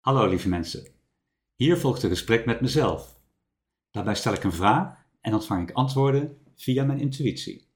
Hallo 0.00 0.26
lieve 0.26 0.48
mensen. 0.48 0.86
Hier 1.54 1.76
volgt 1.76 2.02
een 2.02 2.08
gesprek 2.10 2.46
met 2.46 2.60
mezelf. 2.60 3.20
Daarbij 3.90 4.14
stel 4.14 4.32
ik 4.32 4.44
een 4.44 4.52
vraag 4.52 5.06
en 5.20 5.34
ontvang 5.34 5.68
ik 5.68 5.74
antwoorden 5.74 6.38
via 6.56 6.84
mijn 6.84 7.00
intuïtie. 7.00 7.68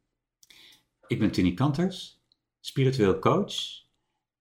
Ik 1.06 1.18
ben 1.18 1.30
Tini 1.30 1.54
Kanters, 1.54 2.22
spiritueel 2.60 3.18
coach 3.18 3.54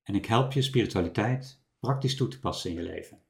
en 0.03 0.15
ik 0.15 0.25
help 0.25 0.51
je 0.51 0.61
spiritualiteit 0.61 1.61
praktisch 1.79 2.15
toe 2.15 2.27
te 2.27 2.39
passen 2.39 2.69
in 2.69 2.75
je 2.75 2.83
leven, 2.83 3.21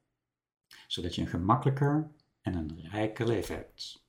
zodat 0.87 1.15
je 1.15 1.21
een 1.21 1.27
gemakkelijker 1.27 2.11
en 2.41 2.53
een 2.53 2.87
rijker 2.89 3.27
leven 3.27 3.55
hebt. 3.55 4.05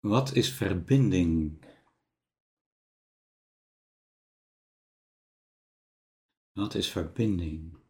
Wat 0.00 0.34
is 0.34 0.52
verbinding? 0.52 1.64
Wat 6.52 6.74
is 6.74 6.90
verbinding? 6.90 7.80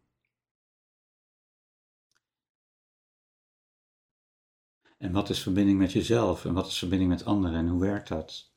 En 4.97 5.11
wat 5.11 5.29
is 5.29 5.41
verbinding 5.41 5.77
met 5.77 5.91
jezelf? 5.91 6.45
En 6.45 6.53
wat 6.53 6.67
is 6.67 6.77
verbinding 6.77 7.09
met 7.09 7.25
anderen? 7.25 7.57
En 7.57 7.67
hoe 7.67 7.81
werkt 7.81 8.07
dat? 8.07 8.53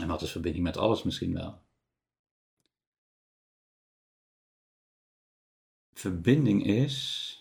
En 0.00 0.08
wat 0.08 0.22
is 0.22 0.30
verbinding 0.30 0.64
met 0.64 0.76
alles 0.76 1.02
misschien 1.02 1.32
wel? 1.34 1.62
Verbinding 5.92 6.64
is. 6.66 7.32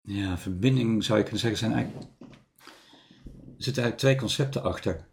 Ja, 0.00 0.38
verbinding 0.38 1.04
zou 1.04 1.18
je 1.18 1.24
kunnen 1.24 1.40
zeggen 1.40 1.58
zijn 1.58 1.72
eigenlijk. 1.72 2.10
Er 2.20 3.66
zitten 3.66 3.82
eigenlijk 3.82 3.96
twee 3.96 4.16
concepten 4.16 4.62
achter. 4.62 5.09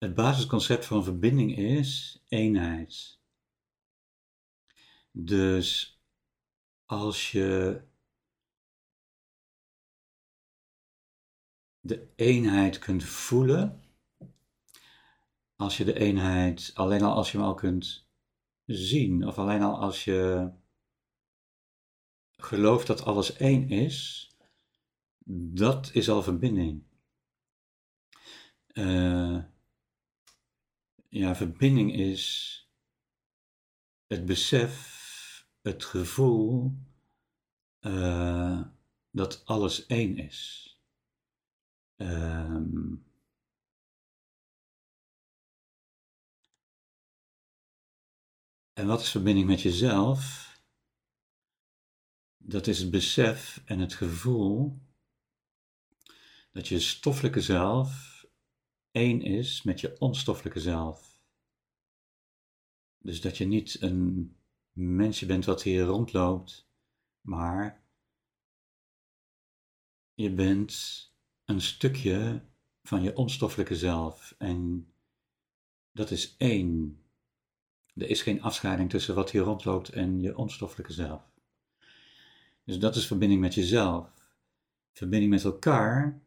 Het 0.00 0.14
basisconcept 0.14 0.86
van 0.86 1.04
verbinding 1.04 1.56
is 1.56 2.22
eenheid. 2.28 3.20
Dus 5.10 6.00
als 6.84 7.32
je 7.32 7.82
de 11.80 12.12
eenheid 12.16 12.78
kunt 12.78 13.04
voelen, 13.04 13.82
als 15.56 15.76
je 15.76 15.84
de 15.84 15.98
eenheid, 15.98 16.70
alleen 16.74 17.02
al 17.02 17.14
als 17.14 17.32
je 17.32 17.38
hem 17.38 17.46
al 17.46 17.54
kunt 17.54 18.08
zien, 18.64 19.26
of 19.26 19.38
alleen 19.38 19.62
al 19.62 19.78
als 19.78 20.04
je 20.04 20.50
gelooft 22.36 22.86
dat 22.86 23.02
alles 23.02 23.36
één 23.36 23.68
is, 23.68 24.28
dat 25.52 25.90
is 25.94 26.08
al 26.08 26.22
verbinding. 26.22 26.84
Uh, 28.72 29.44
ja, 31.10 31.34
verbinding 31.34 31.94
is 31.94 32.54
het 34.06 34.26
besef, 34.26 34.98
het 35.62 35.84
gevoel 35.84 36.72
uh, 37.80 38.62
dat 39.10 39.44
alles 39.44 39.86
één 39.86 40.16
is. 40.16 40.68
Um, 41.96 43.04
en 48.72 48.86
wat 48.86 49.00
is 49.00 49.10
verbinding 49.10 49.46
met 49.46 49.60
jezelf? 49.60 50.48
Dat 52.36 52.66
is 52.66 52.78
het 52.78 52.90
besef 52.90 53.62
en 53.64 53.78
het 53.78 53.94
gevoel 53.94 54.78
dat 56.52 56.68
je 56.68 56.80
stoffelijke 56.80 57.40
zelf 57.40 58.19
één 58.92 59.22
is 59.22 59.62
met 59.62 59.80
je 59.80 59.96
onstoffelijke 59.98 60.60
zelf. 60.60 61.20
Dus 62.98 63.20
dat 63.20 63.38
je 63.38 63.44
niet 63.44 63.82
een 63.82 64.36
mensje 64.72 65.26
bent 65.26 65.44
wat 65.44 65.62
hier 65.62 65.82
rondloopt, 65.82 66.68
maar 67.20 67.82
je 70.14 70.30
bent 70.30 70.74
een 71.44 71.60
stukje 71.60 72.42
van 72.82 73.02
je 73.02 73.16
onstoffelijke 73.16 73.76
zelf. 73.76 74.34
En 74.38 74.88
dat 75.92 76.10
is 76.10 76.34
één. 76.36 77.02
Er 77.94 78.08
is 78.08 78.22
geen 78.22 78.42
afscheiding 78.42 78.90
tussen 78.90 79.14
wat 79.14 79.30
hier 79.30 79.42
rondloopt 79.42 79.88
en 79.88 80.20
je 80.20 80.36
onstoffelijke 80.36 80.92
zelf. 80.92 81.22
Dus 82.64 82.78
dat 82.78 82.96
is 82.96 83.06
verbinding 83.06 83.40
met 83.40 83.54
jezelf. 83.54 84.08
Verbinding 84.92 85.32
met 85.32 85.44
elkaar 85.44 86.22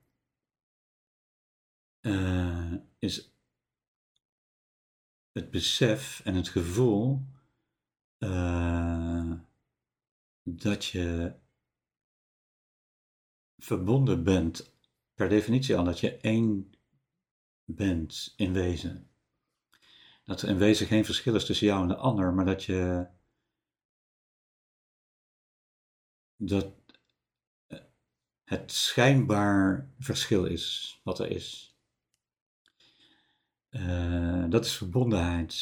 uh, 2.03 2.73
is 2.99 3.33
het 5.31 5.51
besef 5.51 6.21
en 6.23 6.35
het 6.35 6.49
gevoel 6.49 7.21
uh, 8.19 9.33
dat 10.43 10.85
je 10.85 11.35
verbonden 13.57 14.23
bent, 14.23 14.75
per 15.13 15.29
definitie 15.29 15.77
al, 15.77 15.83
dat 15.83 15.99
je 15.99 16.17
één 16.17 16.71
bent 17.65 18.33
in 18.35 18.53
wezen. 18.53 19.09
Dat 20.23 20.41
er 20.41 20.49
in 20.49 20.57
wezen 20.57 20.87
geen 20.87 21.05
verschil 21.05 21.35
is 21.35 21.45
tussen 21.45 21.67
jou 21.67 21.81
en 21.81 21.87
de 21.87 21.95
ander, 21.95 22.33
maar 22.33 22.45
dat 22.45 22.63
je 22.63 23.07
dat 26.35 26.73
het 28.43 28.71
schijnbaar 28.71 29.89
verschil 29.99 30.45
is 30.45 30.99
wat 31.03 31.19
er 31.19 31.29
is. 31.29 31.72
Uh, 33.73 34.45
dat 34.49 34.65
is 34.65 34.77
verbondenheid. 34.77 35.53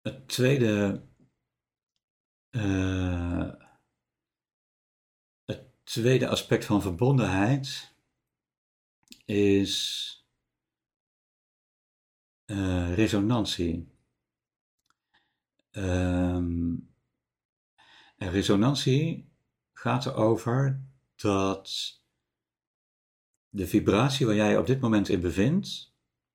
Het 0.00 0.28
tweede, 0.28 1.06
uh, 2.50 3.52
het 5.44 5.84
tweede 5.84 6.28
aspect 6.28 6.64
van 6.64 6.82
verbondenheid 6.82 7.94
is 9.24 10.06
uh, 12.46 12.94
resonantie. 12.94 13.90
Um, 15.70 16.94
en 18.16 18.30
resonantie 18.30 19.32
gaat 19.72 20.06
erover 20.06 20.84
dat 21.14 22.01
de 23.54 23.66
vibratie 23.66 24.26
waar 24.26 24.34
jij 24.34 24.58
op 24.58 24.66
dit 24.66 24.80
moment 24.80 25.08
in 25.08 25.20
bevindt, 25.20 25.92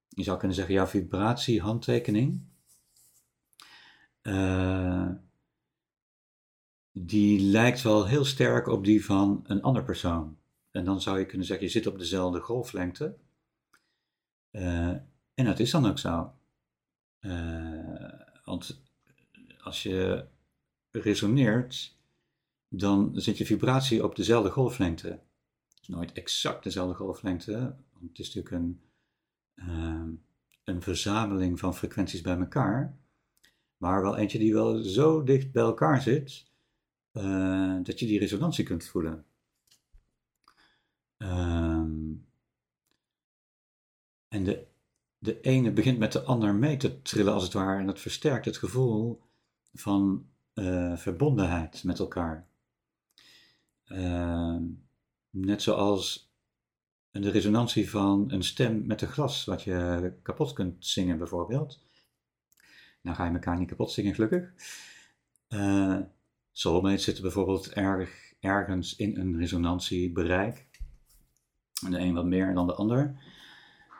je 0.09 0.23
zou 0.23 0.37
kunnen 0.37 0.57
zeggen 0.57 0.75
jouw 0.75 0.85
vibratie, 0.85 1.61
handtekening, 1.61 2.41
uh, 4.21 5.09
die 6.91 7.39
lijkt 7.39 7.81
wel 7.81 8.07
heel 8.07 8.25
sterk 8.25 8.67
op 8.67 8.85
die 8.85 9.05
van 9.05 9.43
een 9.47 9.61
ander 9.61 9.83
persoon. 9.83 10.37
En 10.71 10.85
dan 10.85 11.01
zou 11.01 11.19
je 11.19 11.25
kunnen 11.25 11.47
zeggen, 11.47 11.65
je 11.65 11.71
zit 11.71 11.87
op 11.87 11.97
dezelfde 11.97 12.39
golflengte. 12.39 13.17
Uh, 14.51 14.87
en 15.33 15.45
dat 15.45 15.59
is 15.59 15.71
dan 15.71 15.85
ook 15.85 15.99
zo. 15.99 16.33
Uh, 17.19 18.19
want 18.43 18.81
als 19.59 19.83
je 19.83 20.25
resoneert, 20.91 21.97
dan 22.67 23.11
zit 23.13 23.37
je 23.37 23.45
vibratie 23.45 24.03
op 24.03 24.15
dezelfde 24.15 24.49
golflengte 24.49 25.19
nooit 25.87 26.11
exact 26.11 26.63
dezelfde 26.63 26.95
golflengte, 26.95 27.59
want 27.91 28.09
het 28.09 28.19
is 28.19 28.33
natuurlijk 28.33 28.63
een, 28.63 28.81
uh, 29.55 30.09
een 30.63 30.81
verzameling 30.81 31.59
van 31.59 31.75
frequenties 31.75 32.21
bij 32.21 32.37
elkaar, 32.37 32.97
maar 33.77 34.01
wel 34.01 34.17
eentje 34.17 34.39
die 34.39 34.53
wel 34.53 34.83
zo 34.83 35.23
dicht 35.23 35.51
bij 35.51 35.63
elkaar 35.63 36.01
zit, 36.01 36.45
uh, 37.13 37.77
dat 37.83 37.99
je 37.99 38.05
die 38.05 38.19
resonantie 38.19 38.65
kunt 38.65 38.85
voelen. 38.85 39.25
Um, 41.17 42.27
en 44.27 44.43
de, 44.43 44.67
de 45.17 45.41
ene 45.41 45.71
begint 45.71 45.97
met 45.97 46.11
de 46.11 46.23
ander 46.23 46.55
mee 46.55 46.77
te 46.77 47.01
trillen 47.01 47.33
als 47.33 47.43
het 47.43 47.53
ware 47.53 47.79
en 47.79 47.85
dat 47.85 47.99
versterkt 47.99 48.45
het 48.45 48.57
gevoel 48.57 49.21
van 49.73 50.29
uh, 50.53 50.97
verbondenheid 50.97 51.83
met 51.83 51.99
elkaar. 51.99 52.47
Uh, 53.87 54.36
Net 55.39 55.61
zoals 55.61 56.31
de 57.11 57.29
resonantie 57.29 57.89
van 57.89 58.31
een 58.31 58.43
stem 58.43 58.85
met 58.85 59.01
een 59.01 59.07
glas, 59.07 59.45
wat 59.45 59.63
je 59.63 60.13
kapot 60.21 60.53
kunt 60.53 60.85
zingen 60.85 61.17
bijvoorbeeld. 61.17 61.79
Nou 63.01 63.15
ga 63.15 63.25
je 63.25 63.33
elkaar 63.33 63.57
niet 63.57 63.69
kapot 63.69 63.91
zingen, 63.91 64.13
gelukkig. 64.13 64.53
Uh, 65.49 65.99
soulmates 66.51 67.03
zitten 67.03 67.23
bijvoorbeeld 67.23 67.69
erg, 67.73 68.33
ergens 68.39 68.95
in 68.95 69.17
een 69.17 69.37
resonantiebereik. 69.37 70.67
De 71.89 71.99
een 71.99 72.13
wat 72.13 72.25
meer 72.25 72.53
dan 72.53 72.67
de 72.67 72.73
ander. 72.73 73.21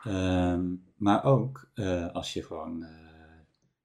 Uh, 0.06 0.60
maar 0.96 1.24
ook 1.24 1.70
uh, 1.74 2.12
als 2.12 2.32
je 2.32 2.42
gewoon 2.42 2.82
uh, 2.82 2.88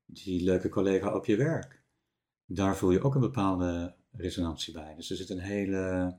die 0.05 0.43
leuke 0.43 0.69
collega 0.69 1.15
op 1.15 1.25
je 1.25 1.35
werk, 1.35 1.81
daar 2.45 2.75
voel 2.75 2.91
je 2.91 3.03
ook 3.03 3.15
een 3.15 3.21
bepaalde 3.21 3.95
resonantie 4.11 4.73
bij. 4.73 4.95
Dus 4.95 5.09
er 5.09 5.15
zit 5.15 5.29
een 5.29 5.39
hele, 5.39 6.15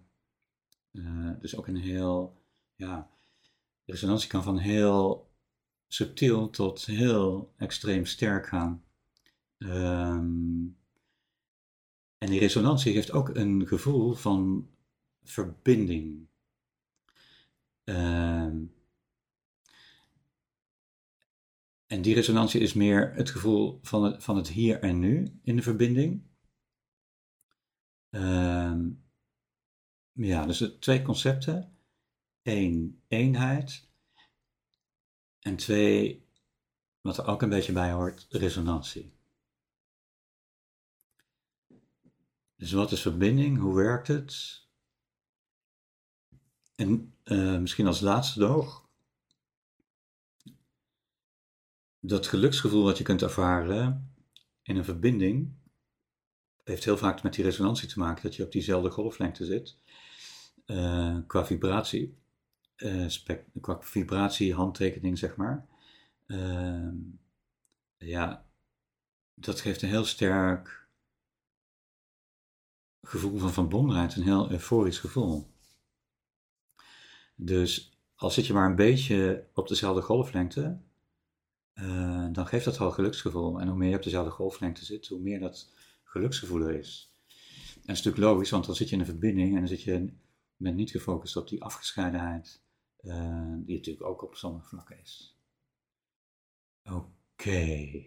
uh, 0.94 1.30
dus 1.40 1.56
ook 1.56 1.66
een 1.66 1.76
heel, 1.76 2.42
ja, 2.74 3.10
resonantie 3.84 4.28
kan 4.28 4.42
van 4.42 4.58
heel 4.58 5.30
subtiel 5.88 6.50
tot 6.50 6.84
heel 6.84 7.52
extreem 7.56 8.04
sterk 8.06 8.46
gaan. 8.46 8.84
Um, 9.58 10.76
en 12.18 12.30
die 12.30 12.40
resonantie 12.40 12.92
geeft 12.92 13.12
ook 13.12 13.28
een 13.28 13.66
gevoel 13.66 14.12
van 14.12 14.70
verbinding. 15.22 16.28
Um, 17.84 18.74
en 21.86 22.02
die 22.02 22.14
resonantie 22.14 22.60
is 22.60 22.72
meer 22.72 23.14
het 23.14 23.30
gevoel 23.30 23.78
van 23.82 24.04
het, 24.04 24.24
van 24.24 24.36
het 24.36 24.48
hier 24.48 24.80
en 24.80 24.98
nu 24.98 25.40
in 25.42 25.56
de 25.56 25.62
verbinding. 25.62 26.22
Um, 28.10 29.03
ja, 30.14 30.46
dus 30.46 30.76
twee 30.80 31.02
concepten. 31.02 31.76
Eén, 32.42 33.02
eenheid. 33.08 33.88
En 35.40 35.56
twee, 35.56 36.28
wat 37.00 37.18
er 37.18 37.26
ook 37.26 37.42
een 37.42 37.48
beetje 37.48 37.72
bij 37.72 37.92
hoort, 37.92 38.26
resonantie. 38.28 39.12
Dus 42.56 42.72
wat 42.72 42.92
is 42.92 43.00
verbinding? 43.00 43.58
Hoe 43.58 43.74
werkt 43.74 44.08
het? 44.08 44.62
En 46.74 47.16
uh, 47.24 47.58
misschien 47.58 47.86
als 47.86 48.00
laatste 48.00 48.38
nog, 48.38 48.88
dat 52.00 52.26
geluksgevoel 52.26 52.84
wat 52.84 52.98
je 52.98 53.04
kunt 53.04 53.22
ervaren 53.22 54.14
in 54.62 54.76
een 54.76 54.84
verbinding, 54.84 55.54
heeft 56.64 56.84
heel 56.84 56.96
vaak 56.96 57.22
met 57.22 57.34
die 57.34 57.44
resonantie 57.44 57.88
te 57.88 57.98
maken, 57.98 58.22
dat 58.22 58.36
je 58.36 58.44
op 58.44 58.52
diezelfde 58.52 58.90
golflengte 58.90 59.44
zit, 59.44 59.76
uh, 60.66 61.18
qua 61.26 61.46
vibratie, 61.46 62.18
uh, 62.76 63.06
qua 63.60 63.80
vibratie, 63.80 64.54
handtekening 64.54 65.18
zeg 65.18 65.36
maar. 65.36 65.66
Ehm, 66.26 66.96
ja, 67.96 68.46
dat 69.34 69.60
geeft 69.60 69.82
een 69.82 69.88
heel 69.88 70.04
sterk 70.04 70.88
gevoel 73.02 73.38
van 73.38 73.52
verbondenheid, 73.52 74.16
een 74.16 74.22
heel 74.22 74.50
euforisch 74.50 74.98
gevoel. 74.98 75.52
Dus 77.34 77.98
al 78.14 78.30
zit 78.30 78.46
je 78.46 78.52
maar 78.52 78.70
een 78.70 78.76
beetje 78.76 79.46
op 79.54 79.68
dezelfde 79.68 80.02
golflengte, 80.02 80.78
uh, 81.74 82.26
dan 82.32 82.46
geeft 82.46 82.64
dat 82.64 82.78
al 82.78 82.90
geluksgevoel. 82.90 83.60
En 83.60 83.68
hoe 83.68 83.76
meer 83.76 83.90
je 83.90 83.96
op 83.96 84.02
dezelfde 84.02 84.30
golflengte 84.30 84.84
zit, 84.84 85.06
hoe 85.06 85.20
meer 85.20 85.40
dat 85.40 85.72
geluksgevoel 86.14 86.60
er 86.60 86.78
is. 86.78 87.14
En 87.74 87.80
dat 87.86 87.96
is 87.96 88.02
natuurlijk 88.02 88.32
logisch, 88.32 88.50
want 88.50 88.66
dan 88.66 88.74
zit 88.74 88.88
je 88.88 88.94
in 88.94 89.00
een 89.00 89.06
verbinding 89.06 89.52
en 89.52 89.58
dan 89.58 89.68
zit 89.68 89.82
je, 89.82 90.12
bent 90.56 90.76
niet 90.76 90.90
gefocust 90.90 91.36
op 91.36 91.48
die 91.48 91.62
afgescheidenheid, 91.62 92.62
uh, 93.00 93.54
die 93.56 93.76
natuurlijk 93.76 94.06
ook 94.06 94.22
op 94.22 94.34
sommige 94.34 94.68
vlakken 94.68 95.00
is. 95.00 95.38
Oké. 96.84 98.04